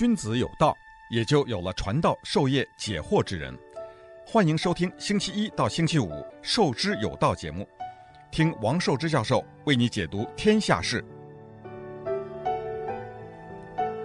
[0.00, 0.74] 君子有道，
[1.10, 3.54] 也就有了传道授业解惑之人。
[4.26, 6.08] 欢迎收听星期一到星期五
[6.40, 7.68] 《授之有道》节目，
[8.30, 11.04] 听王寿之教授为你解读天下事。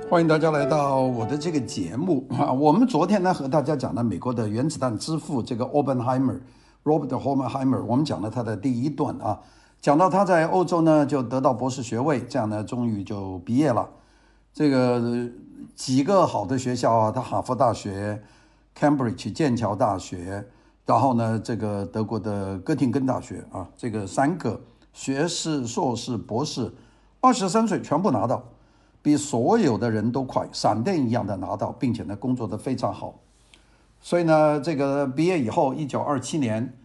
[0.09, 2.51] 欢迎大家来到我的这个节目啊！
[2.51, 9.39] 我们昨天呢和大家讲了美国的原子弹之父这个 Oppenheimer，Robert Oppenheimer，我们讲了他的第一段啊，
[9.79, 13.89] 讲到他在欧洲呢就得到博士学位，这样呢终于就毕业了。
[14.55, 15.29] 这个
[15.75, 18.19] 几个好的学校啊，他哈佛大学。
[18.77, 20.45] Cambridge 剑桥大学，
[20.85, 24.59] 然后呢，这个德国的哥廷根大学啊，这个三个
[24.91, 26.69] 学士、硕士、博士，
[27.21, 28.43] 二十三岁全部拿到，
[29.01, 33.17] 比所有的人都快，闪电一样的拿到，并且呢，工作的非常好。
[34.01, 36.77] 所以呢，这个毕业以后，一九二七年，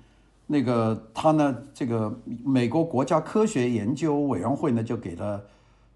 [0.46, 5.42] 那个他呢，这个美国国家科学研究委员会呢，就给了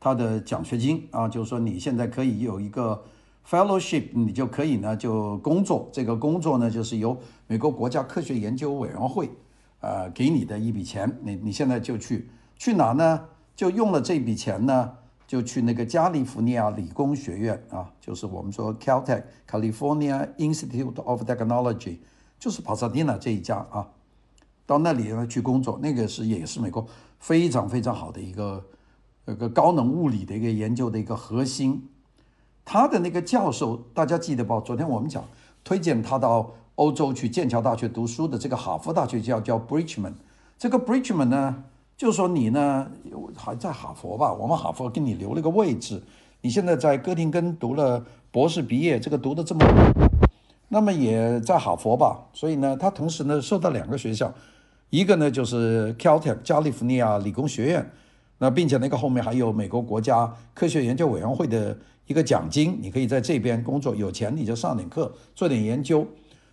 [0.05, 3.03] 他的奖学金啊，就是说你现在可以有一个。
[3.47, 7.15] Fellowship，你就可以呢就工作，这个工作呢就是由
[7.47, 9.29] 美国国家科学研究委员会，
[9.81, 13.21] 呃给你的一笔钱，你你现在就去去哪呢？
[13.55, 14.91] 就用了这笔钱呢，
[15.27, 21.99] 就去那个加利福尼亚理工学院啊，就是我们说 Caltech，California Institute of Technology，
[22.39, 23.87] 就是帕萨迪纳这一家啊，
[24.65, 26.87] 到那里呢去工作，那个是也是美国
[27.19, 28.65] 非常非常好的一个
[29.27, 31.89] 一个高能物理的一个研究的一个核心。
[32.65, 34.61] 他的那个教授，大家记得吧？
[34.61, 35.25] 昨天我们讲
[35.63, 40.13] 推荐他到欧洲去剑桥大学读书的这个哈佛大学叫叫 Bridgman。
[40.59, 41.65] 这个 Bridgman 呢，
[41.97, 42.91] 就说你呢
[43.37, 44.33] 还在哈佛吧？
[44.33, 46.03] 我们哈佛给你留了个位置。
[46.41, 49.65] 你现在在哥廷根读了博士毕业，这个读的这么，
[50.69, 52.27] 那么也在哈佛吧？
[52.33, 54.33] 所以呢，他同时呢受到两个学校，
[54.91, 57.91] 一个呢就是 Caltech 加利福尼亚理工学院，
[58.45, 61.75] 那并且那个后面还有美国国家科学研究委员会的。
[62.07, 66.07] 一个奖金，你可以在这边工作，有钱你就上点课，做点研究。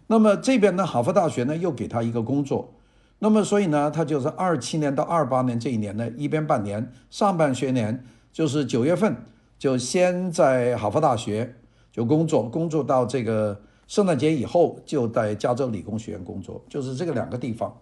[0.07, 2.73] 那么这边呢，哈佛大学呢又给他一个工作。
[3.19, 8.01] 那么所以呢，他就是二七年到二八年这一年呢，一边半年，上半学年
[8.31, 9.13] 就是九月份
[9.59, 11.53] 就先在哈佛大学
[11.91, 17.75] 就工作，工作到这个圣诞节以后就在加州理工学院工作，就是这个两个地方。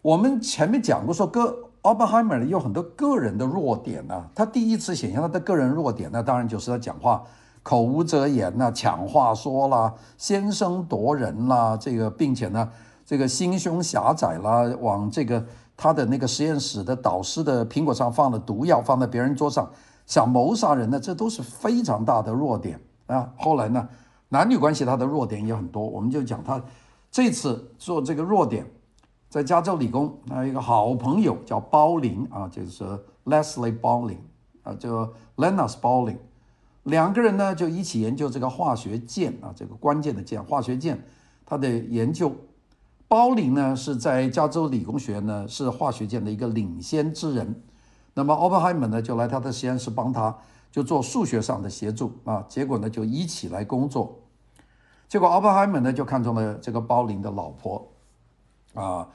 [0.00, 1.68] 我们前面讲过说哥。
[1.82, 7.20] 奥本海默呢有很多个人的弱点呢、他第一次显现他的个人弱点那，当然就是他讲话
[7.64, 12.68] 口无遮言呐、抢话说啦，先声夺人啦，这个并且呢，
[13.04, 15.44] 这个心胸狭窄啦，往这个
[15.76, 19.68] 他的那个实验室的导师的苹果上放了毒药，放在别人桌上
[20.06, 22.78] 想谋杀人呢，这都是非常大的弱点
[23.08, 23.28] 啊。
[23.36, 23.88] 后来呢，
[24.28, 26.62] 男女关系他的弱点也很多，我们就讲他
[27.10, 28.64] 这次做这个弱点。
[29.32, 32.84] 在加州理工，还有一个好朋友叫鲍林啊，就是
[33.24, 34.18] Leslie Bowling
[34.62, 36.18] 啊，叫 Linus Bowling，
[36.82, 41.02] 两个人呢就一起研究这个化学键啊，这个关键的键，化学键，
[41.46, 42.30] 他的研究。
[43.08, 47.62] 鲍林呢是在加州理工学院呢是化学键的一个领先之人，
[48.12, 50.36] 那么奥本海默呢就来他的实验室帮他，
[50.70, 54.20] 就做数学上的协助啊，结果呢就一起来工作，
[55.08, 57.88] 结果奥本海默呢就看中了这个鲍林的老婆。
[58.74, 59.08] 啊。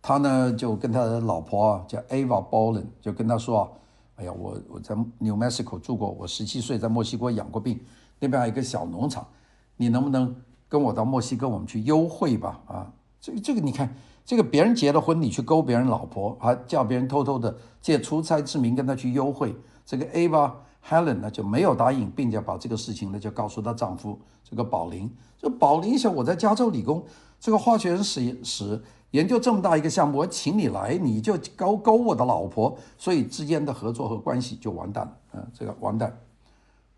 [0.00, 3.68] 他呢就跟他的老婆叫 Ava Bolin，就跟他说啊
[4.16, 7.80] ：“哎呀，我我在 New Mexico 住过，我十七岁在墨西哥养过病，
[8.20, 9.26] 那边还有一个小农场，
[9.76, 10.34] 你能不能
[10.68, 12.60] 跟我到墨西哥，我们去幽会吧？
[12.68, 13.92] 啊，这个这个你看，
[14.24, 19.54] 这个别人结了婚，你去勾别人老婆，还叫别人偷偷的借出差之名跟他去幽会，
[19.84, 20.52] 这个 Ava
[20.88, 27.04] Helen 呢就没有答应，并且把这个事情呢就告诉她丈夫这个宝林，这宝林想我在加州理工
[27.40, 28.80] 这个化学实验室
[29.12, 35.12] 研究这么大一个项目，我请你来，你就勾勾我的老婆，所以之间的合作和关系就完蛋了。
[35.32, 36.14] 嗯，这个完蛋。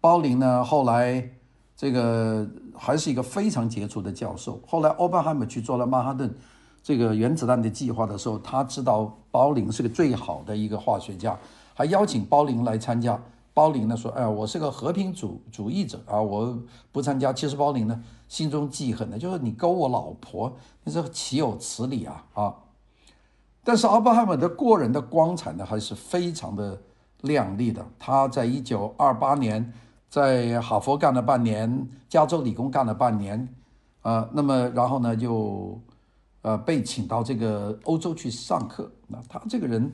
[0.00, 1.30] 鲍林呢，后来
[1.76, 2.44] 这个
[2.74, 4.60] 还是一个非常杰出的教授。
[4.66, 6.34] 后来奥本海默去做了曼哈顿
[6.82, 11.38] 这个原子弹的计划的时候，他知道鲍林是个最好的一个化学家，
[11.74, 13.20] 还邀请鲍林来参加。
[13.52, 16.56] 鲍林呢说：“哎，我是个和平主主义者啊，我
[16.92, 22.54] 不参加。”其实鲍林呢心中记恨的，就是你勾我老婆，你这岂有此理啊啊！
[23.64, 26.80] 但是奥本海默的过人的光彩呢，还是非常的
[27.22, 27.84] 亮丽的。
[27.98, 29.72] 他在一九二八年
[30.08, 33.48] 在哈佛干了半年，加州理工干了半年，
[34.02, 35.78] 啊、那么然后呢就
[36.42, 38.90] 呃被请到这个欧洲去上课。
[39.08, 39.92] 那他这个人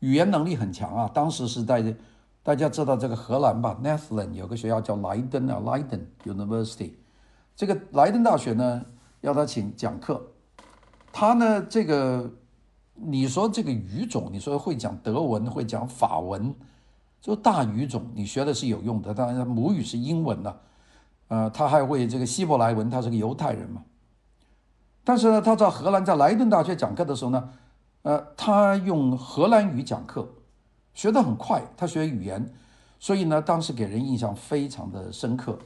[0.00, 1.94] 语言能力很强啊，当时是在。
[2.46, 6.92] 大家知道这个荷兰吧？Netherlands 有个学校叫莱登啊，Leiden University。
[7.56, 8.86] 这个莱登大学呢，
[9.20, 10.24] 要他请讲课。
[11.12, 12.30] 他呢，这个
[12.94, 16.54] 你说这个语种，你说会讲德文，会讲法文，
[17.20, 20.60] 就大语种你学的是有用的，当然母语是英文的，
[21.26, 23.82] 呃，他还会这个希伯来文，他是个犹太人嘛。
[25.02, 27.48] 但是呢，他在荷兰在莱顿大学讲课的时候呢，
[28.02, 30.28] 呃，他用荷兰语讲课，
[30.96, 32.44] 学得很快，他学语言，
[32.98, 35.56] 所以呢，当时给人印象非常的深刻。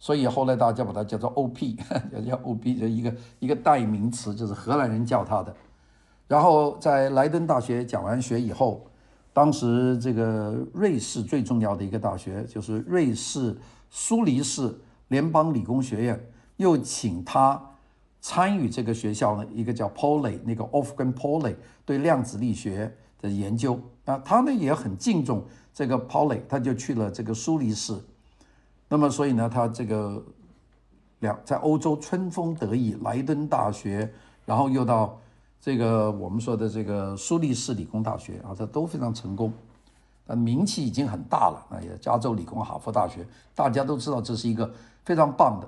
[0.00, 1.76] 所以后来大家把它叫做 OP，
[2.10, 5.54] 叫叫 OP，就一个一个代名词，就是荷兰人叫他的。
[6.26, 8.84] 然后在莱登大学讲完学以后。
[9.32, 13.54] 当时这个瑞士最重要的一个大学就是瑞士
[13.90, 14.74] 苏黎世
[15.08, 16.18] 联邦理工学院，
[16.56, 17.62] 又请他
[18.22, 21.54] 参与这个学校的一个叫 Pauli 那个 Wolfgang Pauli
[21.84, 27.94] 对量子力学的研究啊，他呢也很敬重这个 Pauli，他就去了这个苏黎世。
[28.88, 30.22] 那么所以呢，他这个
[31.20, 34.12] 两在欧洲春风得意，莱顿大学，
[34.44, 35.18] 然后又到。
[35.58, 39.52] 这个我们说的这个苏黎世理工大学啊，这都非常成功，
[40.24, 41.66] 但名气已经很大了。
[41.70, 44.70] 啊，也，加州理工、哈佛大学，大家都知道这是一个
[45.04, 45.66] 非常棒的。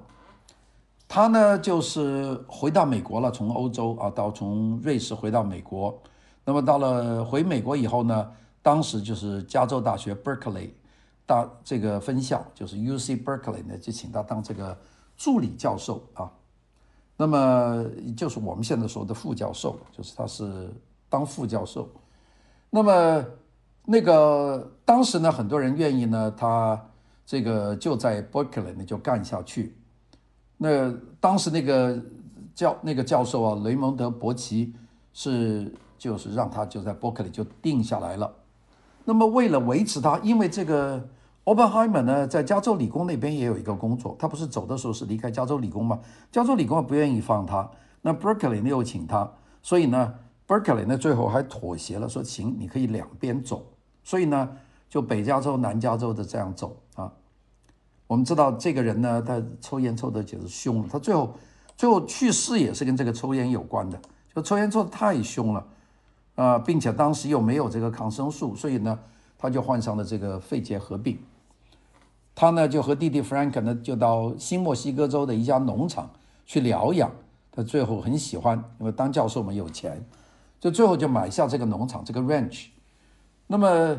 [1.09, 5.99] 他呢，就是回到美国了，从欧洲啊，到从瑞士回到美国。
[6.49, 10.71] 那么到了回美国以后呢，当时就是加州大学 Berkeley
[11.27, 14.75] 大这个分校，就是 UC Berkeley 呢，就请他当这个
[15.15, 16.33] 助理教授啊。
[17.19, 17.85] 那么
[18.17, 20.71] 就是我们现在说的副教授，就是他是
[21.11, 21.87] 当副教授。
[22.71, 23.23] 那么
[23.85, 26.83] 那个当时呢，很多人愿意呢，他
[27.27, 29.77] 这个就在伯克利呢就干下去。
[30.57, 30.91] 那
[31.21, 32.03] 当时那个
[32.55, 34.73] 教那个教授啊，雷蒙德·伯奇
[35.13, 38.33] 是就是让他就在伯克利就定下来了。
[39.05, 41.07] 那么为了维持他，因为这个。
[41.45, 45.99] Oppenheimer 呢，在加州理工那边也有一个工作，他不是走的时候是离开加州理工吗？
[46.31, 47.67] 加州理工不愿意放他，
[48.03, 50.13] 那 Berkeley 呢又请他，所以呢
[50.47, 53.65] ，Berkeley 呢最后还妥协了，说行，你可以两边走，
[54.05, 54.47] 所以呢，
[54.91, 57.11] 就北加州、南加州的这样走啊。
[58.07, 61.33] 我们知道这个人呢，他抽烟抽的就是凶了，他最后
[61.79, 63.99] 最后去世也是跟这个抽烟有关的，
[64.35, 65.67] 就抽烟抽的太凶了
[66.39, 68.97] 啊，并且当时又没有这个抗生素，所以呢，
[69.37, 71.19] 他就患上了这个肺结核病。
[72.33, 76.09] 他呢就和弟弟 Frank 呢就到新墨西哥州的一家农场
[76.47, 77.11] 去疗养。
[77.51, 80.01] 他最后很喜欢，因为当教授嘛有钱，
[80.61, 82.67] 就最后就买下这个农场这个 ranch。
[83.49, 83.99] 那么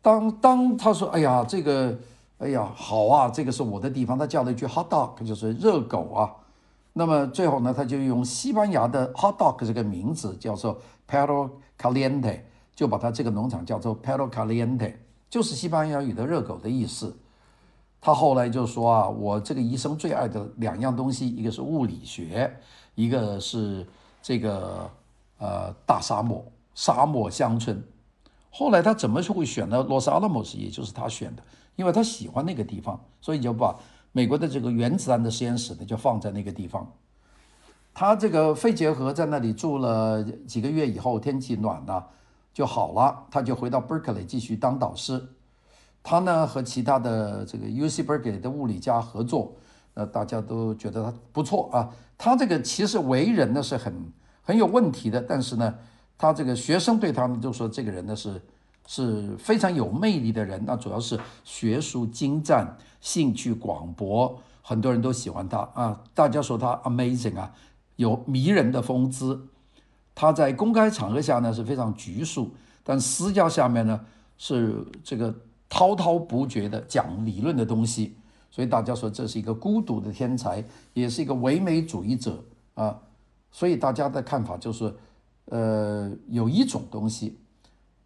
[0.00, 1.94] 当当他说：“哎呀，这个，
[2.38, 6.39] 哎呀，好啊，这个是我的地方。”他叫了一句 “hot dog”，就是热狗啊。
[6.92, 12.40] 那么最后呢，他就用西班牙的 hot dog 这个名字叫做 Perro Caliente，
[12.74, 14.94] 就把他这个农场叫做 Perro Caliente，
[15.28, 17.16] 就是西班牙语的热狗的意思。
[18.00, 22.50] 他后来就说啊，我这个一生最爱的两样东西，一个是物理学，
[22.94, 23.86] 一个是
[24.22, 24.90] 这个
[25.38, 26.44] 呃大沙漠，
[26.74, 27.82] 沙漠乡村。
[28.50, 31.42] 后来他怎么就会选了洛斯阿拉莫斯，也就是他选的，
[31.76, 33.78] 因为他喜欢那个地方，所以就把
[34.12, 36.90] 美国的这个原子弹的实验室呢就放在那个地方。
[37.92, 42.08] 他这个肺结核在那里住了几个月以后，天气暖了
[42.52, 45.22] 就好了，他就回到 Berkeley 继续当导师。
[46.02, 49.54] 他呢和其他的这个 UC Berkeley 的物理家合作，
[49.94, 51.90] 呃，大家都觉得他不错啊。
[52.16, 53.92] 他这个其实为人呢是很
[54.42, 55.74] 很有问题的，但是呢，
[56.16, 58.40] 他这个学生对他们就说这个人呢是
[58.86, 60.62] 是非常有魅力的人。
[60.66, 66.02] 那主要是学术精湛，兴趣广博，很多人都喜欢他啊。
[66.14, 67.52] 大家说他 amazing 啊，
[67.96, 69.48] 有迷人的风姿。
[70.14, 72.50] 他在公开场合下呢是非常拘束，
[72.82, 74.00] 但私交下面呢
[74.38, 75.34] 是这个。
[75.72, 78.16] 滔滔不绝的讲理论的东西，
[78.50, 82.42] 所以大家说这是一个孤独的天才，也是一个唯美主义者
[82.74, 82.98] 啊。
[83.52, 84.92] 所以大家的看法就是，
[85.44, 87.38] 呃，有一种东西，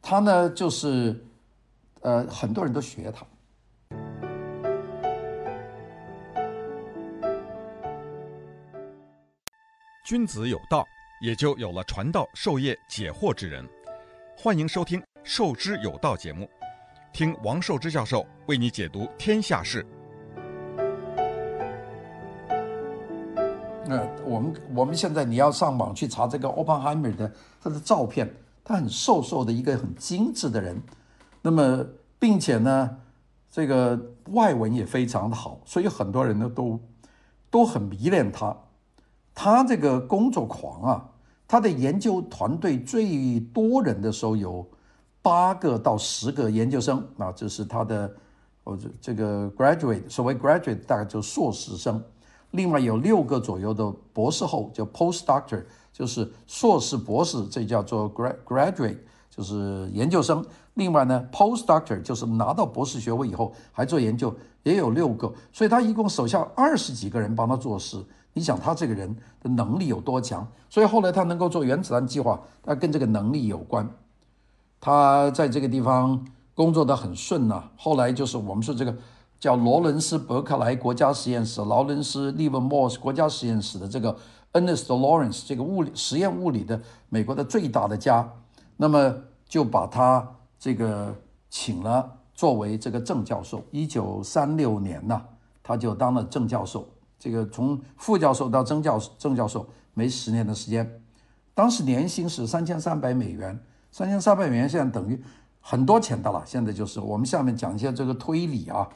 [0.07, 1.19] 他呢就是，
[2.03, 3.25] 呃，很多人都学他。
[10.05, 10.87] 君子有道，
[11.23, 13.67] 也就有了传道授业解惑之人。
[14.37, 16.47] 欢迎收听《授之有道》节目。
[17.11, 19.87] 听王寿之教授为你解读天下事。
[23.87, 27.33] 那我们我们现在你要上网去查这个 Oppenheimer 的
[27.63, 28.31] 他的照片，
[28.64, 30.83] 他很瘦瘦的一个很精致的人，
[31.42, 31.85] 那么
[32.18, 32.90] 并且呢，
[33.50, 36.80] 这个外文也非常的好，所以很多人呢都
[37.50, 38.56] 都很迷恋他。
[39.35, 41.11] 他这个工作狂啊，
[41.47, 44.66] 他的研究团队最多人的时候有。
[45.25, 48.14] 八个到十个研究生啊，这是他的，
[48.64, 52.04] 哦，这这个 graduate，所谓 graduate 大概就硕士生，
[52.50, 55.64] 另外有六个左右的博士后，叫 postdoctor，
[55.95, 58.99] 就是硕士博士，这叫做 grad graduate，
[59.31, 60.45] 就是研究生。
[60.75, 64.35] 另外呢，postdoctor 就是拿到博士学位以后还做研究，
[64.65, 65.33] 也有六个。
[65.53, 67.97] 所以他一共手下二十几个人帮他做事。
[68.33, 70.45] 你想他这个人的能力有多强？
[70.69, 73.89] 所以后来他能够做原子弹计划，他跟这个能力有关。
[74.81, 78.93] 他在这个地方工作得很顺呐、后来就是我们说这个
[79.39, 84.17] 叫罗伦斯伯克莱国家实验室，劳伦斯利文莫斯国家实验室的这个
[84.55, 88.29] Ernest Lawrence 这个物理实验物理的美国的最大的家，
[88.77, 89.15] 那么
[89.47, 90.27] 就把他
[90.59, 91.15] 这个
[91.51, 93.63] 请了作为这个正教授。
[93.71, 95.23] 一九三六年呐、
[95.63, 96.89] 他就当了正教授。
[97.19, 101.01] 这个从副教授到正教正教授没十年的时间，
[101.55, 103.59] 当时年薪是三千三百美元，
[103.91, 105.21] 三千三百美元现在等于
[105.61, 106.43] 很多钱的了。
[106.45, 108.89] 现在就是我们下面讲一些这个推理啊，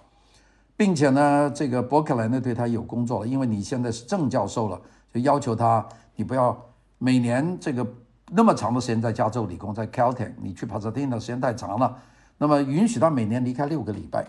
[0.77, 4.79] 并且呢，这个伯克莱呢对他有工作了，因为你现在是正教授了，
[5.12, 5.87] 就要求他
[6.17, 6.57] 你不要
[6.99, 7.87] 每年这个
[8.31, 11.99] 那么长的时间在加州理工，在 Caltech，你去 Pasadena 的时间太长了，
[12.38, 14.27] 那么允许他每年离开六个礼拜，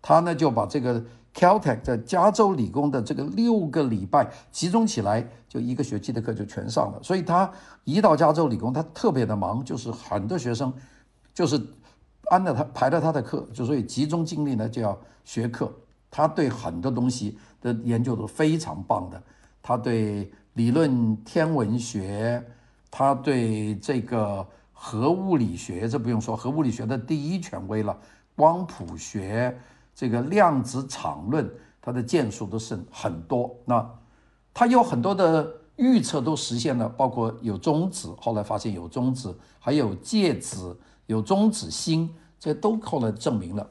[0.00, 1.04] 他呢就把这个。
[1.32, 6.98] Caltech 在加州理工的这个六个礼拜集中起来，就一个学期的课就全上了。
[7.04, 7.48] 所以他
[7.84, 10.74] 一到加州理工，他特别的忙，就是很多学生
[11.32, 11.56] 就是
[12.32, 15.72] 按照他排了他的课，就所以集中精力呢就要学课。
[16.10, 19.22] 他对很多东西的研究都非常棒的，
[19.62, 22.44] 他对理论天文学，
[22.90, 27.96] 他对这个核物理学，这不用说，核物理学的第一权威了，
[28.34, 29.56] 光谱学。
[29.94, 31.48] 这个量子场论，
[31.82, 33.54] 它的建树都是很多。
[33.66, 33.86] 那
[34.54, 40.74] 他有很多的预测都实现了，包括有中子，后来发现有中子，还有介子，
[41.06, 43.70] 有中子星，这都后来证明了。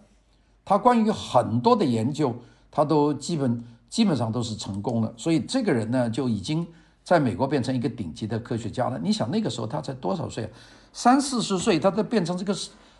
[0.63, 2.35] 他关于很多的研究，
[2.69, 5.13] 他都基本基本上都是成功了。
[5.17, 6.65] 所以这个人呢，就已经
[7.03, 8.99] 在美国变成一个顶级的科学家了。
[9.01, 10.49] 你想那个时候他才多少岁啊？
[10.93, 12.55] 三四十岁，他都变成这个。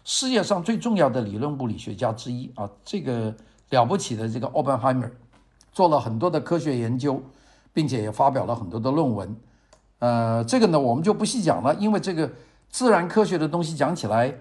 [0.06, 3.36] 世界上最重要的理论物理学家之一啊，这个
[3.70, 5.08] 了不起的这个奥本海默，
[5.74, 7.22] 做了很多的科学研究，
[7.74, 9.36] 并且也发表了很多的论文。
[10.00, 12.32] 呃，这个呢我们就不细讲了，因为这个
[12.70, 14.34] 自然科学的东西讲起来，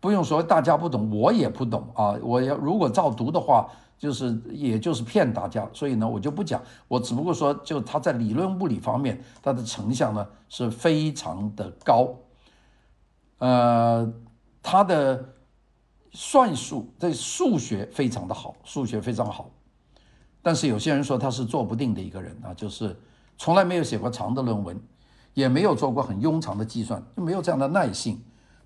[0.00, 2.16] 不用说大家不懂，我也不懂啊。
[2.22, 3.68] 我要如果照读的话，
[4.02, 6.60] 就是也就是骗大家，所以呢我就不讲。
[6.88, 12.12] 我只不过说，就他在理论物理方面，他的成像呢是非常的高。
[13.38, 14.12] 呃。
[14.64, 15.34] 他的
[16.12, 19.50] 算术，这数学非常的好，数学非常好。
[20.40, 22.96] 但是有些人说他是做不定的一个人啊，就是
[23.36, 24.80] 从来没有写过长的论文，
[25.34, 28.22] 也没有做过很庸长的计算，就没有这样的耐性。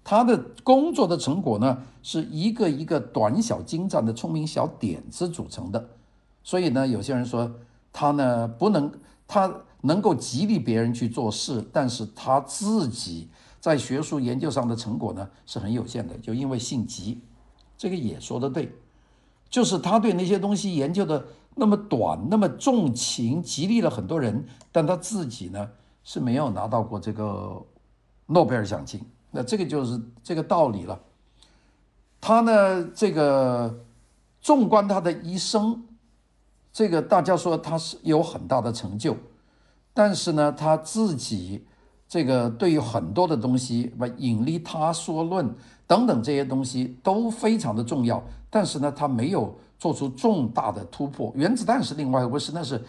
[0.09, 5.89] 他的工作的成果呢，是一个一个短小精湛的聪明小点子组成的。
[6.45, 7.53] 所以呢，有些人说
[7.93, 8.93] 他呢不能，
[9.27, 13.29] 他能够激励别人去做事，但是他自己。
[13.59, 17.21] 在学术研究上的成果呢是很有限的，就因为性急，
[17.77, 18.73] 这个也说得对，
[19.51, 25.69] 就是他对那些东西研究的那么短，那么重情，激励了很多人，但他自己呢
[26.05, 27.61] 是没有拿到过这个
[28.27, 29.01] 诺贝尔奖金，
[29.37, 30.99] 那这个就是这个道理了。
[32.21, 33.85] 他呢，这个
[34.41, 35.85] 纵观他的一生，
[36.73, 39.15] 这个大家说他是有很大的成就，
[39.95, 41.67] 但是呢，他自己。
[42.09, 45.53] 这个对于很多的东西，什么引力塌缩论
[45.89, 51.33] 等等这些东西都非常的重要，但是呢，他没有做出重大的突破。
[51.35, 52.81] 原子弹是另外一回事，那是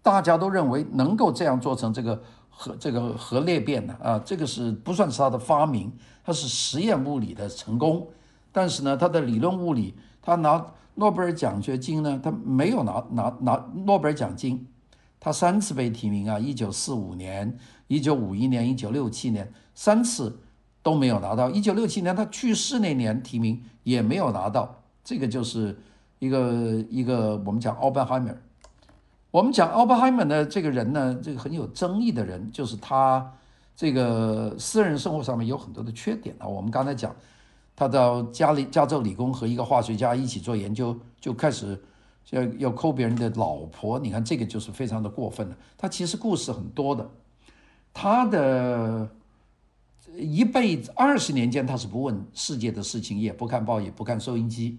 [0.00, 2.18] 大家都认为能够这样做成这个
[2.62, 5.90] 核这个核裂变的啊，这个是不算是他的发明，
[6.24, 8.06] 他是实验物理的成功。
[8.52, 10.64] 但是呢，他的理论物理，他拿
[10.94, 14.64] 诺贝尔奖学金呢，他没有拿拿拿诺贝尔奖金，
[15.18, 17.58] 他三次被提名啊，一九四五年。
[17.88, 20.38] 一九五一年、一九六七年三次
[20.82, 21.50] 都没有拿到。
[21.50, 24.82] 一九六七年他去世那年提名也没有拿到。
[25.04, 25.78] 这个就是
[26.18, 28.32] 一个一个我们讲奥本海默。
[29.32, 33.32] 我们讲奥本海默的，这个人呢，这个很有争议的人，就是他
[33.74, 36.46] 这个私人生活上面有很多的缺点啊。
[36.46, 37.16] 我们刚才讲，
[37.74, 41.82] 他到加利加州理工和一个化学家一起做研究，就开始
[42.28, 43.98] 要要抠别人的老婆。
[43.98, 45.56] 你看这个就是非常的过分了。
[45.78, 47.10] 他其实故事很多的。
[47.94, 49.08] 他的
[50.14, 54.78] 一辈子二十年间，他是不问世界的事情，也不看报，也不看收音机。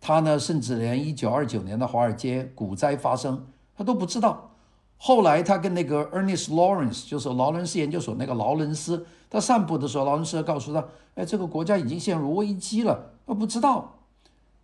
[0.00, 3.46] 他呢，甚至连一九二九年的华尔街股灾发生，
[3.78, 4.50] 他都不知道。
[4.96, 13.94] 后来他跟那个 Ernest Lawrence，就是劳伦斯研究所那个劳伦斯，他散步的时候，劳伦斯告诉他：“哎，这个国家已经陷入危机了。”他不知道。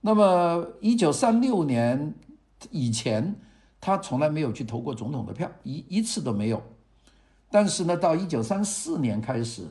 [0.00, 2.12] 那么一九三六年
[2.70, 3.36] 以前，
[3.80, 6.60] 他从来没有去投过总统的票，一一次都没有。
[7.48, 9.62] 但是呢，到一九三四年开始，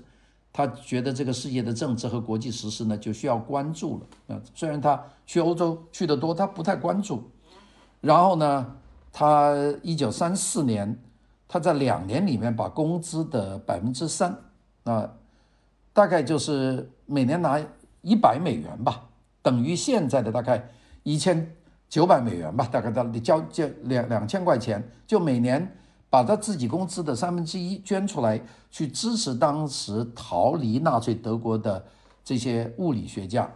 [0.53, 4.35] 他觉得这个世界的政治和国际时事呢就需要关注了。
[4.35, 7.29] 啊，虽然他去欧洲去得多，他不太关注。
[7.99, 8.75] 然后呢，
[9.15, 10.99] 他一九三四年，
[11.47, 14.35] 他在两年里面把工资的百分之三，
[14.85, 15.07] 啊，
[15.93, 17.63] 大概就是每年拿
[18.01, 19.03] 一百美元吧，
[19.43, 20.67] 等于现在的大概
[21.03, 21.55] 一千
[21.87, 25.77] 九百美元吧，大概到交交两两千块钱，就每年
[26.09, 28.41] 把他自己工资的三分之一捐出来，
[28.71, 31.85] 去支持当时逃离纳粹德国的
[32.23, 33.47] 这些物理学家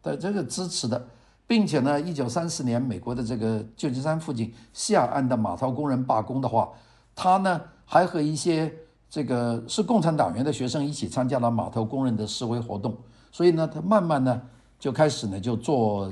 [0.00, 1.04] 的这个支持的。
[1.46, 6.70] 并且呢，一九三四年，美国的这个旧金山附近西海岸的码头工人罢工的话，
[7.14, 8.72] 他呢还和一些
[9.10, 12.96] 这个是共产党员的学生一起参加了码头工人的示威活动。
[13.30, 14.40] 所以呢，他慢慢呢
[14.78, 16.10] 就开始呢就做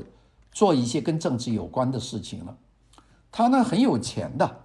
[0.52, 2.54] 做一些跟政治有关的事情了。
[3.32, 4.56] 他呢很有钱的，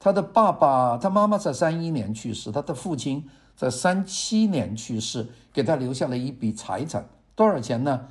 [0.00, 7.06] 他的爸爸、他妈妈在三一年去世，他的父亲在三七年去世，给他留下了一笔财产，
[7.36, 8.08] 多少钱呢？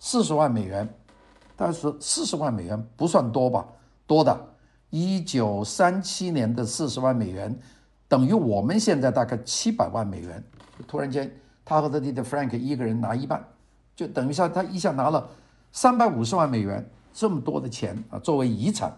[0.00, 0.88] 四十万美元。
[1.64, 3.64] 但是四十万美元不算多吧？
[4.04, 4.36] 多的，
[4.90, 7.56] 一九三七年的四十万美元，
[8.08, 10.42] 等于我们现在大概七百万美元。
[10.88, 11.32] 突然间，
[11.64, 13.46] 他和他弟弟 Frank 一个人拿一半，
[13.94, 15.28] 就等于下他一下拿了
[15.70, 18.92] 三百五十万美元，这么多的钱啊，作为遗产。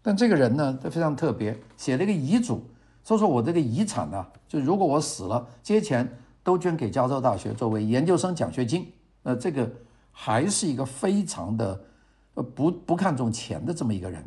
[0.00, 2.64] 但这个人呢，他非常特别，写了一个遗嘱，
[3.04, 6.10] 说说我这个遗产呢，就如果我死了，这些钱
[6.42, 8.90] 都捐给加州大学作为研究生奖学金。
[9.22, 9.70] 那这个。
[10.18, 11.78] 还是一个非常的，
[12.34, 14.24] 呃，不不看重钱的这么一个人。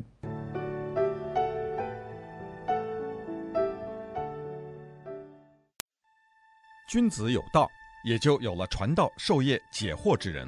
[6.88, 7.68] 君子有道，
[8.06, 10.48] 也就有了传道授业解惑之人。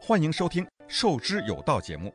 [0.00, 2.14] 欢迎收听《授之有道》节目，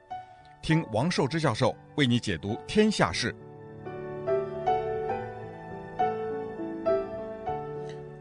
[0.62, 3.35] 听王寿之教授为你解读天下事。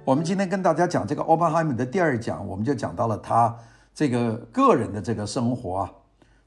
[0.05, 3.57] 我们今天跟大家讲这个奥本海默的第二讲，我们就讲到了他。
[3.95, 5.93] 这个个人的这个生活啊，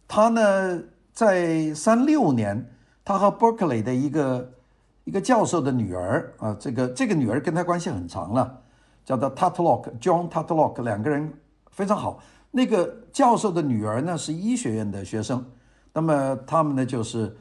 [0.06, 0.82] 他呢，
[1.14, 2.70] 在三六年，
[3.06, 4.52] 他和伯克利的一个
[5.06, 8.62] 一个教授的女儿啊，这个这个女儿跟他关系很长了，
[9.06, 11.32] 叫做 Tatlock，John Tatlock，两个人
[11.72, 12.20] 非常好。
[12.52, 15.46] 那个教授的女儿呢是医学院的学生，
[15.94, 17.34] 那么他们呢就是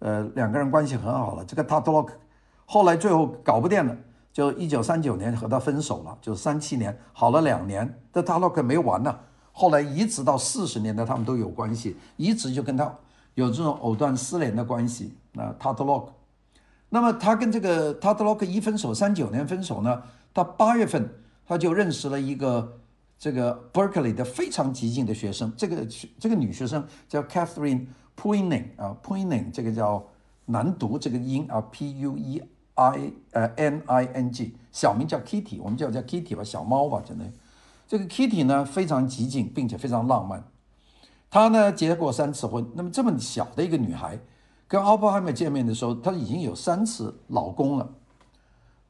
[0.00, 1.44] 呃两个人关系很好了。
[1.44, 2.08] 这个 Tatlock
[2.64, 3.96] 后来最后搞不定了，
[4.32, 9.16] 就一九三九年和他分手了，就三七年好了两年，但 Tatlock 没完呢。
[9.52, 12.92] 后来一直到四十年代，他们都有关系，一直就跟他
[13.34, 15.12] 有这种藕断丝连的关系。
[15.32, 16.08] 那 Tatlock，
[16.88, 20.02] 那么他跟这个 Tatlock 一分手，三九年分手呢，
[20.34, 21.08] 他八月份
[21.46, 22.80] 他就认识了一个
[23.18, 25.86] 这个 Berkeley 的非常激进的学生，这个
[26.18, 27.86] 这个女学生叫 Catherine
[28.16, 30.04] Pruining 啊，Pruining 这个叫
[30.46, 32.42] 难读这个音啊，P U E
[32.74, 37.24] I 呃 N I N G，小名叫 Kitty，我们叫叫 Kitty 吧，小猫吧，真的。
[37.92, 40.42] 这个 Kitty 呢非常激进，并且非常浪漫。
[41.28, 42.66] 她呢结过三次婚。
[42.74, 44.18] 那么这么小的一个女孩，
[44.66, 47.86] 跟奥本海默见面的时候，她已经有三次老公了。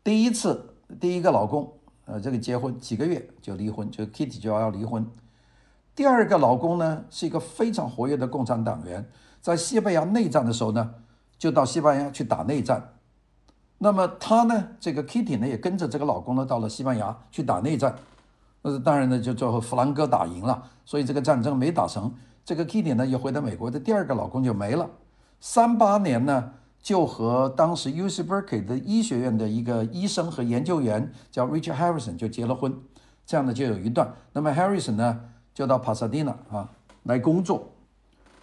[0.05, 1.73] 第一次第一个老公，
[2.05, 5.05] 呃，这个结婚几个月就离婚，就 Kitty 就要离婚。
[5.97, 9.05] 第二个老公呢是一个非常活跃的共产党员，
[9.41, 10.95] 在西班牙内战的时候呢，
[11.37, 12.93] 就到西班牙去打内战。
[13.79, 17.97] 那么她呢，这个 Kitty 呢也跟着这个老公呢到了西班牙去打内战。
[18.63, 22.15] 那当然呢，就最后弗兰哥打赢了，所以这个战争没打成。
[22.45, 24.89] 这个 Kitty 呢，又回到美国的第二个老公就没了。
[25.41, 32.73] 三八年呢，就和当时 UC Berkeley 的医学院的一个医生和研究员叫 Richard Harrison 就结了婚，
[33.27, 34.13] 这样呢就有一段。
[34.33, 35.21] 那么 Harrison 呢，
[35.53, 36.69] 就到 Pasadena 啊
[37.03, 37.69] 来工作。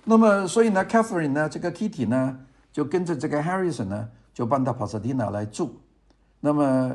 [0.03, 2.39] 那么所以呢，Catherine 呢，这个 Kitty 呢，
[2.73, 5.77] 就跟着这个 Harrison 呢，就搬到 Pasadena 来住。
[6.41, 6.93] 那么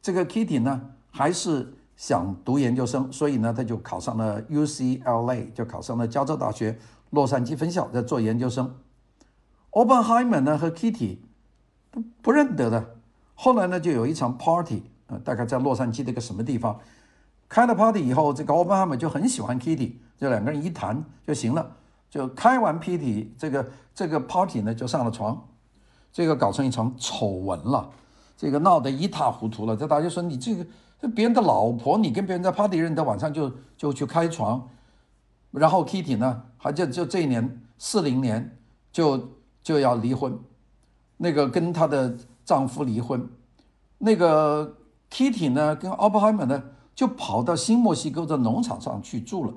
[0.00, 1.74] 这个 Kitty 呢，还是。
[1.96, 6.78] 想读研究生，所以呢，他就考上了 UCLA，就考上了加州大学
[7.10, 8.74] 洛杉矶分校，在做研究生。
[9.70, 11.18] 奥本海默呢和 Kitty
[11.90, 12.96] 不不认得的，
[13.34, 16.80] 后来呢就有一场 party，呃，大概在洛杉矶的一个什么地方，
[17.48, 21.76] 开了 party 以后，这个奥本海默就很喜欢 Kitty，就两个人一谈就行了，
[22.10, 25.46] 就开完 Kitty 这个这个 party 呢就上了床，
[26.12, 27.90] 这个搞成一场丑闻了，
[28.36, 30.66] 这个闹得一塌糊涂了，这大家说你这个。
[31.08, 34.68] 别人的老婆，你跟别人在 party 认得，晚上就就去开床，
[35.50, 38.56] 然后 Kitty 呢，还就就这一年四零年
[38.92, 39.28] 就
[39.62, 40.38] 就要离婚，
[41.16, 43.28] 那个跟她的丈夫离婚，
[43.98, 44.76] 那个
[45.10, 46.62] Kitty 呢跟奥本海默呢
[46.94, 49.54] 就跑到新墨西哥的农场上去住了，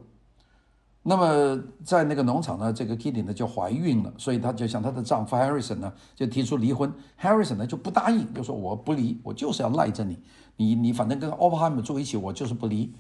[1.04, 6.92] 那么在那个农场呢，这个 Kitty 呢就怀孕了，所以她就向她的丈夫 Harrison 呢就提出离婚。
[7.22, 10.20] Harrison 呢就不答应，就说我不离，我就是要赖着你，
[10.58, 12.94] 你你反正跟 o p p e n h e i m 住一起，我就是不离。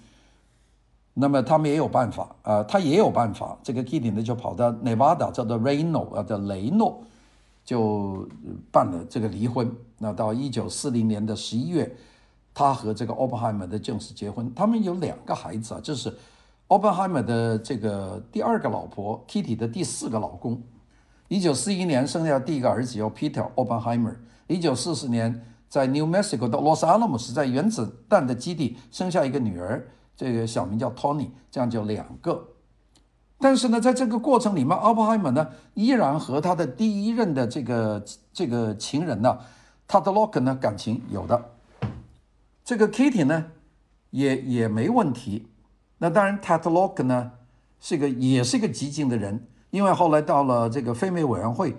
[1.14, 3.58] 那么他们也有办法啊、呃，他也有办法。
[3.62, 7.04] 这个 Kitty 呢就跑到 Nevada 叫做 Reno 啊，叫雷诺，
[7.66, 8.28] 就
[8.72, 9.72] 办了这个离婚。
[9.98, 11.96] 那到一九四零年的十一月，
[12.54, 14.54] 他和这个 o p p e n h e i m 的正式结婚。
[14.56, 16.14] 他们有两个孩子啊，就是。
[16.70, 20.62] o p p e n h e i m 的这个第二个老婆，Kitty 的第四个老公，
[21.30, 24.16] 一九四一年生下第一个儿子叫 Peter Oppenheimer，
[24.48, 32.50] 一九四四年在 New Mexico 的 Los Alamos 在原子弹的基地生下一个女儿，这个小名叫 Tony，这样就两个。
[33.40, 38.04] 但是呢，在这个过程里面，Oppenheimer 呢依然和他的第一任的这个
[38.34, 39.38] 这个情人呢
[39.88, 41.52] ，Tudlock 呢感情有的，
[42.64, 43.46] 这个 Kitty 呢
[44.10, 45.48] 也也没问题。
[46.00, 47.34] 那当然，Tatlock 呢
[47.80, 51.76] 是个也是个激进的人，因为后来到了这个非美委员会，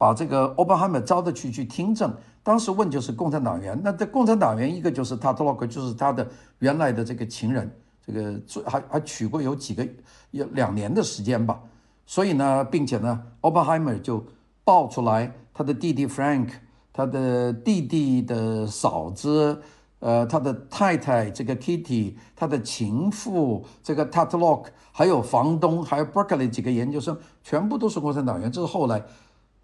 [0.00, 2.10] 把这个 Oppenheimer 招的去去听证，
[2.42, 6.26] 当时问就是共产党员，那这共产党员一个就是 Tatlock，就是他的
[6.60, 7.70] 原来的这个情人，
[8.06, 9.86] 这个还还娶过有几个
[10.30, 11.60] 有两年的时间吧，
[12.06, 14.24] 所以呢，并且呢，Oppenheimer 就
[14.64, 16.48] 爆出来他的弟弟 Frank，
[16.94, 19.60] 他的弟弟的嫂子。
[20.00, 28.50] 呃，他的太太这个 Kitty，他的情妇这个 Tatlock，还有房东，还有 Berkeley 几个研究生，全部都是共产党员。
[28.50, 29.04] 这是后来，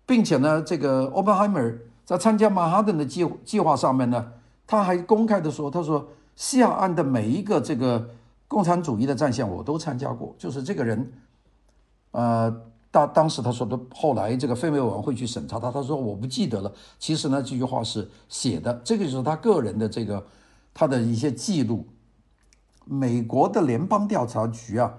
[0.06, 4.32] 并且呢，这个 Oppenheimer 在参加曼哈顿的计计划上面呢，
[4.66, 8.08] 他还公开的说，他说西海岸的每一个这个
[8.48, 11.12] 共产主义的战线我都参加过，就是这个人，
[12.12, 12.62] 呃。
[12.88, 16.72] 当当时他说的，后来这个非美委员会去审查他，他说我不记得了。
[16.98, 20.24] 其实呢，这句话是写的，这个就是他个人的这个
[20.72, 21.86] 他的一些记录。
[22.86, 24.94] 美国的联邦调查局啊，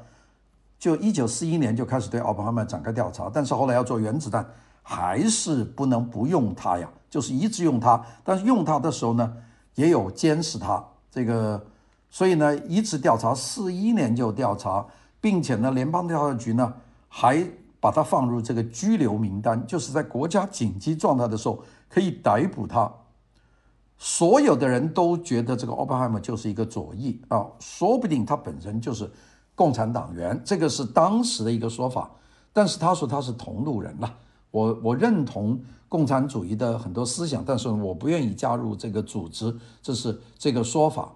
[0.77, 4.47] 就一九四一年就开始对奥本海默展开调查，但是后来要做原子弹，
[4.89, 8.01] 还是不能不用他呀，就是一直用他。
[8.23, 9.33] 但是用他的时候呢，
[9.75, 11.61] 也有监视他这个，
[12.09, 14.85] 所以呢，一直调查，四一年就调查，
[15.19, 16.73] 并且呢，联邦调查局呢
[17.09, 17.45] 还。
[17.79, 22.91] 把他放入这个拘留名单，就是在国家紧急状态的时候可以逮捕他。
[23.99, 29.09] 所有的人都觉得这个奥本海默就是一个左翼啊，说不定他本身就是
[29.53, 32.09] 共产党员，这个是当时的一个说法。
[32.51, 34.11] 但是他说他是同路人了，
[34.51, 41.11] 我我认同共产主义的很多思想，但是我不愿意加入这个组织，这是这个说法。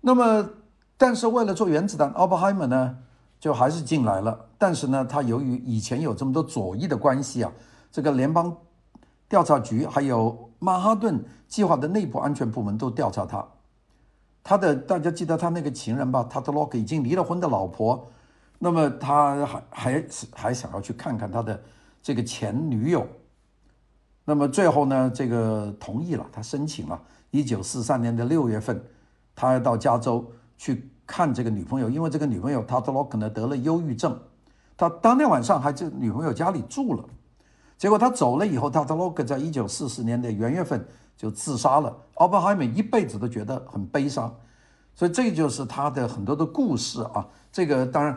[0.00, 0.48] 那么，
[0.96, 2.98] 但是为了做原子弹，奥本海默呢？
[3.38, 7.50] 就还是进来了，但是呢，他由于以前有这么多左翼的关系啊，
[7.90, 8.54] 这个联邦
[9.30, 13.42] 调查局还有曼哈顿计划的内部安全部门都调查他。
[14.42, 18.10] 他的大家记得他那个情人吧，他的 Tatlock 已经离了婚的老婆，
[18.58, 21.58] 那么他还还还想要去看看他的
[22.02, 23.06] 这个前女友。
[24.24, 27.00] 那么最后呢，这个同意了，他申请了。
[27.30, 28.82] 一九四三年的六月份，
[29.34, 30.24] 他要到加州
[30.56, 30.88] 去。
[31.12, 34.16] 看这个女朋友，因为这个女朋友她可能得了忧郁症，
[34.76, 37.04] 他当天晚上还在女朋友家里住了，
[37.76, 38.84] 结果他走了以后，他
[39.24, 40.86] 在一九四四年的元月份
[41.16, 41.96] 就自杀了。
[42.14, 44.32] 奥本海默一辈子都觉得很悲伤，
[44.94, 47.26] 所以这就是他的很多的故事啊。
[47.50, 48.16] 这个当然，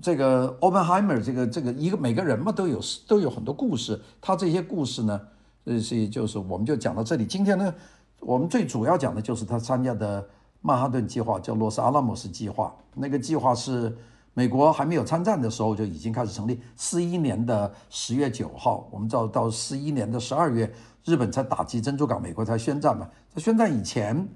[0.00, 5.20] 这个 openheimer 这个这个一个每个人嘛都有都有很多故事，他这些故事呢，
[5.64, 7.26] 这些就是我们就讲到这里。
[7.26, 7.74] 今天呢，
[8.20, 10.28] 我们最主要讲的就是他参加的。
[10.64, 13.92] 曼哈顿计划叫洛斯阿拉莫斯计划，那个计划是
[14.32, 16.60] 美国还没有参战的时候就已经开始成立。
[16.76, 20.72] 四一年的十月九号，我们知道到四一年的十二月，
[21.04, 23.10] 日本才打击珍珠港，美国才宣战嘛。
[23.34, 24.28] 在宣战以前，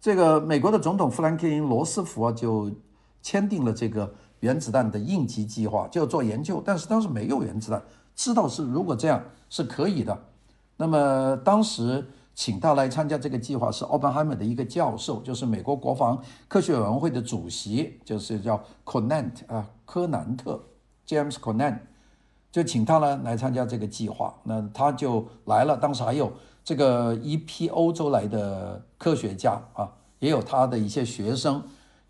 [0.00, 2.72] 这个美国的总统富兰克林罗斯福啊就
[3.20, 6.62] 签订了这个原子弹的应急计划，就做研究。
[6.64, 7.82] 但是当时没有原子弹，
[8.14, 10.18] 知道是如果这样是可以的。
[10.76, 12.04] 那么当时。
[12.40, 20.62] 请他来参加这个计划是奥本海默的一个教授，就是美国国防科学委员会的主席，就是叫 Conant 啊，柯南特
[21.04, 21.78] James Conant，
[22.52, 24.32] 就请他呢来参加这个计划。
[24.44, 31.60] 那他就来了，当时还有这个一批欧洲来的科学家啊，也有他的一些学生，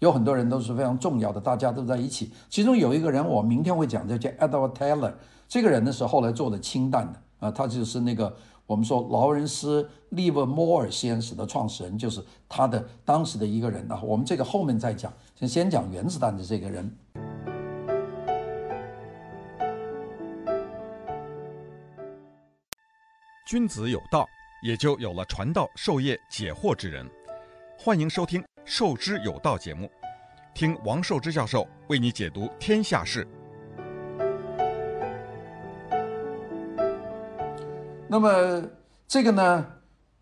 [0.01, 2.33] 有很多人都是非常重要的，大家都在一起。
[2.49, 5.13] 其中有一个人，我明天会讲，就叫 Edward Taylor
[5.49, 8.35] 这个人呢是后来做的氢弹的啊，他就是那个。
[8.65, 16.97] 我们说劳伦斯·利弗莫尔实验室的创始人就是他的当时的一个人啊，我们这个后面再讲，先先讲原子弹的这个人。
[23.47, 24.29] 君子有道，
[24.63, 27.09] 也就有了传道授业解惑之人。
[27.79, 29.91] 欢迎收听《受之有道》节目。
[30.55, 33.27] 听王寿之教授为你解读天下事。
[38.07, 38.63] 那么
[39.07, 39.67] 这个呢，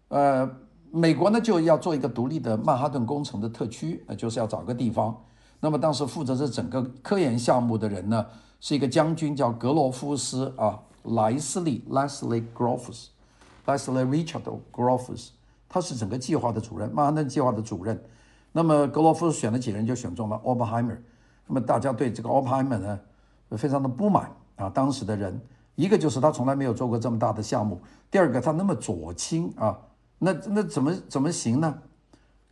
[0.08, 0.48] 呃，
[0.92, 5.20] 美国呢就要做一个独立的曼哈顿工程的特区，那就是要找个地方。
[5.58, 8.24] 那么当时负责这整个科研项目的人呢，
[8.60, 15.30] 是一个将军叫格罗夫斯啊，莱斯利 （Leslie Groves），Leslie Richard Groves，
[15.68, 18.00] 他是整个计划的主任，曼哈顿计划的主任。
[18.56, 20.90] 那么格罗夫斯选了几人，就选中了奥本海默。
[21.46, 22.98] 那么大家对这个奥本海默呢，
[23.50, 24.70] 非常的不满啊。
[24.70, 25.38] 当时的人，
[25.74, 27.78] 一个就是他从来没有做过这么大的项目，
[28.10, 29.78] 第二个他那么左倾啊，
[30.18, 31.82] 那那怎么怎么行呢？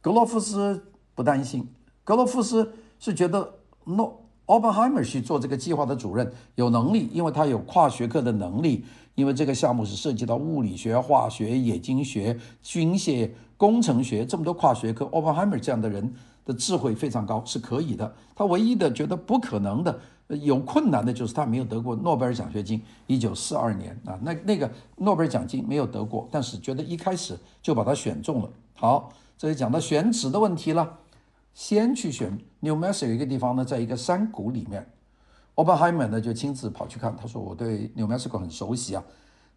[0.02, 1.66] 格罗夫斯不担心，
[2.04, 13.30] 格罗夫斯是觉得诺奥本海默去做这个计划的主任有能力，因为他有跨学科的能力，因为这个项目是涉及到物理学、化学、冶金学、军械。
[13.64, 16.12] 工程学这么多跨学科，奥本海默这样的人
[16.44, 18.14] 的智慧非常高，是可以的。
[18.37, 19.98] 他唯一的觉得不可能的、
[20.29, 22.83] 有困难的就是他没有得过诺贝尔奖学金。
[23.07, 28.50] 一九四二年啊，那那个诺贝尔奖金没有得过，但是觉得一开始就把他选中了。
[28.74, 30.98] 好，这里讲到选址的问题了。
[31.55, 34.87] 先去选 New Mexico 有一个地方呢，在一个山谷里面，
[35.55, 37.16] 奥本海默呢就亲自跑去看。
[37.16, 39.03] 他说：“我对 New Mexico 很熟悉啊，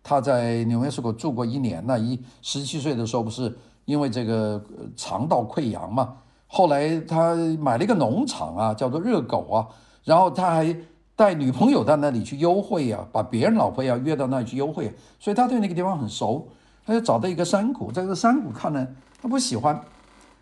[0.01, 1.83] 他在 New Mexico 住过一年。
[1.85, 3.53] 那一十七岁的时候不是。”
[3.87, 4.61] 因为这个
[4.97, 6.13] 肠道溃疡嘛，
[6.45, 9.67] 后来他买了一个农场啊，叫做热狗啊，
[10.03, 10.75] 然后他还
[11.15, 16.45] 带女朋友到那里去幽会啊，把别人老婆要约到那里去幽会，所以他对那个地方很熟。
[16.85, 18.85] 他就找到一个山谷，在这个山谷看呢，
[19.21, 19.81] 他不喜欢。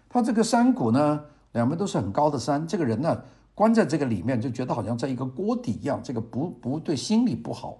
[0.09, 3.21] 他这个山谷呢，两边都是很高的山，这个人呢
[3.53, 7.77] 关在这个里面就觉得好像在一个锅底一样，这个不不对心里不好。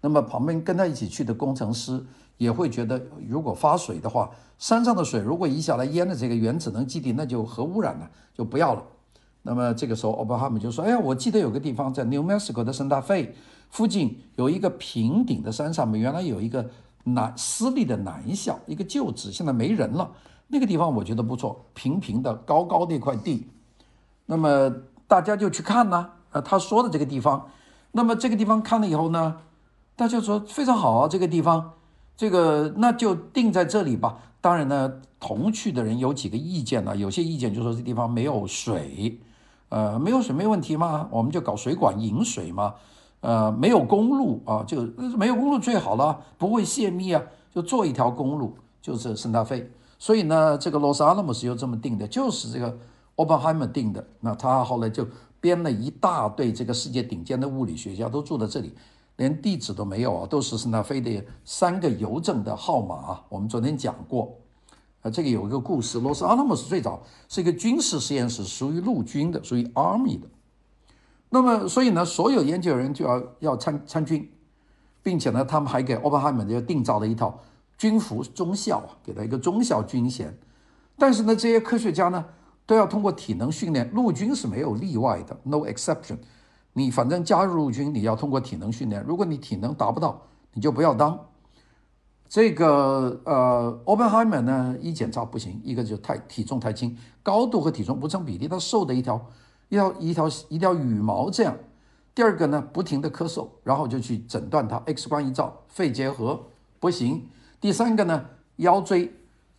[0.00, 2.04] 那么旁边跟他一起去的工程师
[2.38, 8.82] 也会觉得，如果发水的话，山上的水如果一下来淹了这个原子能基地，那就核污染了，就不要了。
[9.42, 13.34] 那么这个时候，奥巴哈姆就说：“哎呀，我记得有个地方在 New Mexico 的圣达菲
[13.70, 16.68] 附近，有一个平顶的山上面，原来有一个
[17.04, 20.10] 男私立的男校，一个旧址，现在没人了。
[20.48, 23.46] 那个地方我觉得不错，平平的、高高的一块地。
[24.26, 24.72] 那么
[25.06, 26.10] 大家就去看呢。
[26.30, 27.48] 呃，他说的这个地方，
[27.92, 29.38] 那么这个地方看了以后呢？”
[29.96, 31.72] 大家说非常好啊，这个地方，
[32.18, 34.18] 这个那就定在这里吧。
[34.40, 36.96] 当然呢，同去的人有几个意见呢？
[36.96, 39.20] 有些意见就说这地方没有水，
[39.68, 42.74] 呃，没有水没问题嘛，我们就搞水管引水嘛。
[43.20, 44.82] 呃，没有公路啊，就
[45.16, 47.22] 没有公路最好了，不会泄密啊，
[47.54, 49.70] 就做一条公路，就是圣达菲。
[49.98, 52.76] 所以呢，这个 Los Alamos 又这么定的，就是这个
[53.16, 54.04] Oppenheimer 定的。
[54.20, 55.06] 那他后来就
[55.40, 58.72] 编了一大堆这个世界顶尖的物理学家都住在这里。
[59.18, 63.24] 连地址都没有啊，都是是那非得三个邮政的号码啊。
[63.28, 64.32] 我们昨天讲过，
[65.02, 70.28] 啊，这个有一个故事，罗斯阿拉莫斯最早是一个军事实验室，属于陆军的，属于 Army 的。
[71.30, 74.30] 那么，所以呢，所有研究人员就要要参参军，
[75.02, 77.40] 并且呢，他们还给奥本海默就定造了一套
[77.76, 80.32] 军服中校啊，给他一个中校军衔。
[80.96, 82.24] 但是呢，这些科学家呢，
[82.64, 86.18] 都要通过体能训练，陆军是没有例外的，no exception。
[86.78, 89.02] 你反正加入陆军，你要通过体能训练。
[89.02, 91.26] 如果你体能达不到，你就不要当。
[92.28, 99.26] 这个呃，，Oppenheimer 呢，一检查不行，一个就太体重太轻，高度和体重不成比例，他瘦的一条
[99.68, 101.56] 一条一条一条羽毛这样。
[102.14, 106.44] 第二个呢，不停的咳嗽，然后就去诊断他，X 光一照，肺结核
[106.78, 107.26] 不行。
[107.60, 108.24] 第三个呢，
[108.56, 109.12] 腰椎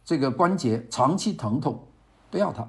[0.05, 1.88] 这个关节长期疼痛，
[2.29, 2.65] 不要他，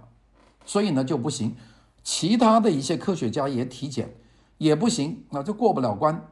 [0.64, 1.54] 所以呢就不行。
[2.02, 4.12] 其他的一些科学家也体检。
[4.61, 6.23] 也不行，那就过不了关。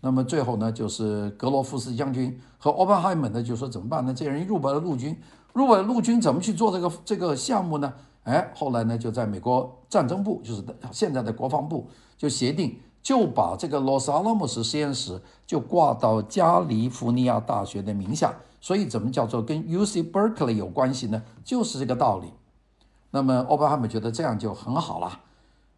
[0.00, 4.12] 那么最后呢，就是格罗夫斯将军和奥本海默呢，就说怎么办呢？
[4.12, 5.16] 这人入不了陆军，
[5.52, 7.94] 入不了陆军怎么去做这个这个项目呢？
[8.24, 18.34] 哎，后来呢，就在美国战争部，就是现在的国防部，就协定就把这个罗斯阿拉莫斯实验室就挂到加利福尼亚大学的名下。
[18.60, 21.22] 所以怎么叫做跟 UC Berkeley 有关系呢？
[21.44, 22.26] 就是这个道理。
[23.12, 25.20] 那么奥本海默觉得这样就很好了。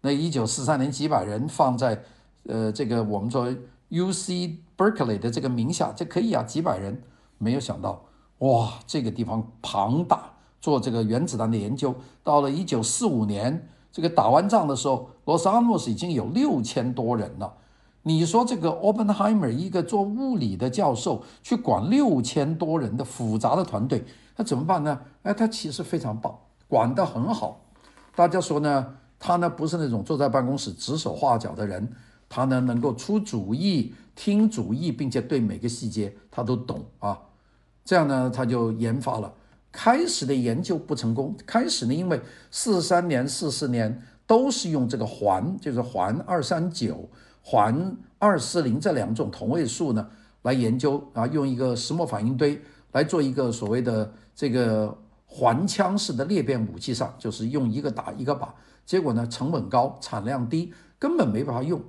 [0.03, 2.03] 那一九四三年几百人放在，
[2.45, 3.55] 呃，这个我们说
[3.89, 7.03] U C Berkeley 的这个名下，这可以啊，几百人。
[7.39, 8.05] 没有想到，
[8.39, 11.95] 哇，这个地方庞大，做这个原子弹的研究。
[12.23, 17.55] 到了一九四五年，这个打完仗的时候，罗斯阿莫斯已经有六千多人了。
[18.03, 24.05] 你说这个 Oppenheimer 一个做物理的教授去管六千多人的复杂的团队，
[24.37, 25.01] 他怎么办呢？
[25.23, 27.61] 哎，他其实非常棒，管得很好。
[28.15, 28.97] 大家说呢？
[29.21, 31.89] 他呢不是那种坐在办公室指手画脚的人，
[32.29, 37.17] 他呢能够出主意、听主意，并且对每个细节他都懂啊。
[37.85, 39.33] 这样呢，他就研发了。
[39.73, 47.09] 开始的研究不成功，开始呢因为四三年、四四年都是用这个环，就是环二三九、
[47.43, 50.09] 环二四零这两种同位素呢
[50.43, 52.61] 来研究啊，用一个石墨反应堆
[52.93, 58.49] 来做一个所谓的这个环枪式的裂变武器上，就是用一个打一个靶，
[58.91, 61.81] 结果呢成本高，产量低，根本没办法用。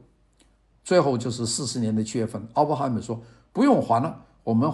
[0.83, 3.19] 最后就是四十年的七月份，奥本海默说
[3.51, 4.71] 不用还了，我们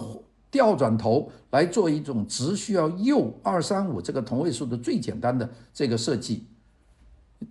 [0.52, 6.46] 调转头来做一种只需要铀二三五这个同位素的最简单的这个设计。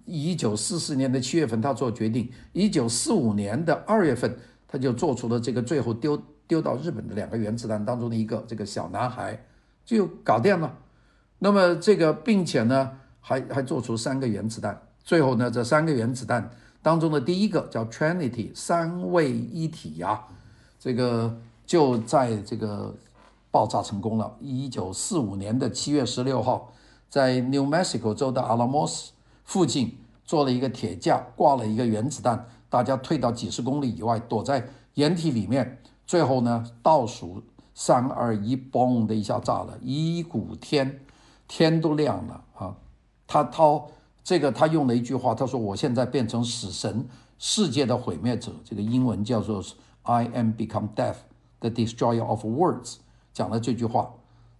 [0.05, 9.43] 一九四四年的七月份，他做决定；一九四五年的二月份，他就做出了这个最后丢丢到日本的两个原子弹当中的一个这个小男孩，
[9.87, 10.77] 就搞定了。
[11.39, 14.81] 那么这个，并且呢，还还做出三个原子弹。
[15.03, 16.49] 最后呢，这三个原子弹。
[16.81, 20.23] 当中的第一个叫 Trinity 三位一体呀，
[20.79, 21.37] 这个
[21.67, 22.95] 就在这个
[23.51, 24.33] 爆炸成功了。
[24.41, 26.73] 一九四五年的七月十六号，
[27.11, 29.09] 在 New Mexico 州的 Alamos
[29.43, 35.83] 附近做了一个铁架，挂了一个原子弹，大家退到几十公里以外，躲在掩体里面。
[36.07, 37.43] 最后呢，倒数
[37.75, 41.01] 三二一，嘣的一下炸了，一股天，
[41.49, 42.77] 天都亮了啊！
[43.27, 43.89] 他掏。
[44.25, 47.07] 这个他用了一句话，他说：“我现在变成死神，
[47.39, 49.63] 世界的毁灭者。”这个英文叫做
[50.03, 51.19] “I am become death,
[51.61, 52.97] the destroyer of words”。
[53.33, 54.11] 讲了这句话，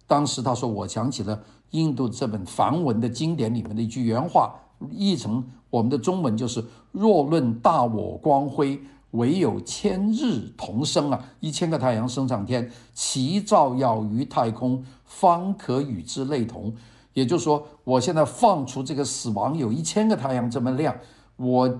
[0.07, 4.55] 当时他说：“我想起了印度这本梵文的经典里面的一句原话，
[4.89, 8.79] 译成我们的中文就是：‘若论大我光辉，
[9.11, 11.25] 唯有千日同生啊！
[11.41, 16.73] 一千个太阳升上天，其照耀于太空，方可与之类同。’”
[17.17, 20.95] 也就是说，我现在放出这个死亡有一千个太阳这么亮，
[21.35, 21.79] 我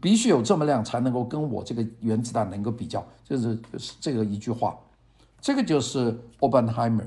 [0.00, 3.58] 必须有这么亮才能够跟我这个原子弹能够比较，就是
[3.98, 4.78] 这个一句话，
[5.40, 7.04] 这个就是 openheimer。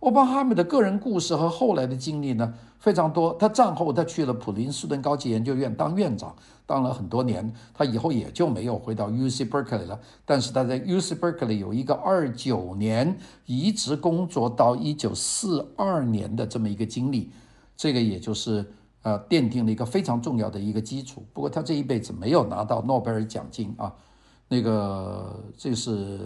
[0.00, 3.34] 奥巴哈姆的个人故事和后来的经历呢，非常多。
[3.34, 6.34] 他战后他去了普林斯顿高级研究院当院长，
[6.64, 7.52] 当了很多年。
[7.74, 10.00] 他以后也就没有回到 UC Berkeley 了。
[10.24, 17.30] 但是他在 UC Berkeley 有一个二九年一直工作到一九四二年的这么一个经历，
[17.76, 21.22] 这个也就是呃奠定了一个非常重要的一个基础。
[21.34, 23.92] 不过他这一辈子没有拿到诺贝尔奖金啊，
[24.48, 26.18] 那个这是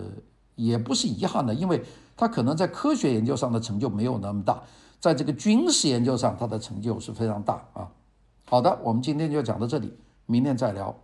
[0.54, 1.82] 也不是遗憾的，因为。
[2.16, 4.62] 他可能在科学研究上的成就没有那么大，
[5.00, 7.88] 在这个军事研究上，他的成就是非常大啊。
[8.46, 9.92] 好的，我们今天就讲到这里，
[10.26, 10.94] 明天再聊，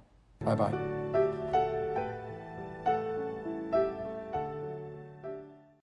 [0.44, 0.99] 拜拜。